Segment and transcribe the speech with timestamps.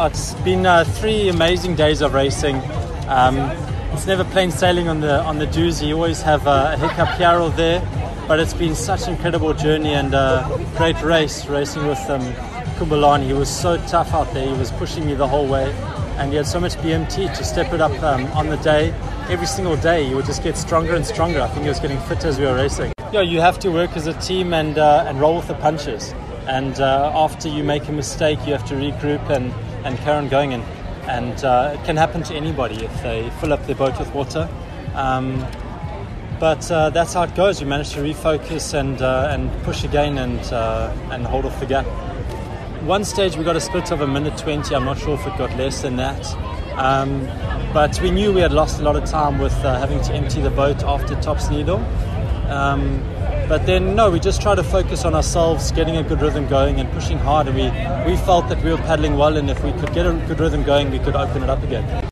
[0.00, 2.54] Oh, it's been uh, three amazing days of racing.
[3.08, 3.36] Um,
[3.92, 5.88] it's never plain sailing on the on the Dusi.
[5.88, 7.80] You always have a, hiccup here or there,
[8.28, 12.22] but it's been such an incredible journey and a great race racing with um,
[12.76, 13.26] Khumbulani.
[13.26, 14.46] He was so tough out there.
[14.46, 15.72] He was pushing me the whole way,
[16.18, 18.94] and he had so much BMT to step it up um, on the day.
[19.28, 21.40] Every single day, he would just get stronger and stronger.
[21.40, 22.92] I think he was getting fitter as we were racing.
[23.12, 26.14] Yeah, you have to work as a team and uh, and roll with the punches.
[26.46, 29.52] And uh, after you make a mistake, you have to regroup and,
[29.84, 30.52] and Karen on going.
[30.54, 30.62] And,
[31.08, 34.48] and uh, it can happen to anybody if they fill up their boat with water.
[34.94, 35.46] Um,
[36.38, 37.60] but uh, that's how it goes.
[37.60, 41.66] You manage to refocus and, uh, and push again and, uh, and hold off the
[41.66, 41.86] gap.
[42.84, 44.74] One stage we got a split of a minute 20.
[44.74, 46.24] I'm not sure if it got less than that.
[46.78, 47.26] Um,
[47.72, 50.40] but we knew we had lost a lot of time with uh, having to empty
[50.40, 51.78] the boat after Tops Needle.
[52.48, 53.02] Um,
[53.48, 56.80] but then, no, we just try to focus on ourselves, getting a good rhythm going
[56.80, 57.48] and pushing hard.
[57.48, 57.64] And we,
[58.10, 60.62] we felt that we were paddling well, and if we could get a good rhythm
[60.64, 62.04] going, we could open it up again.